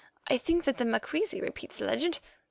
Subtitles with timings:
[0.27, 2.17] I think that the Makreezi repeats the legend.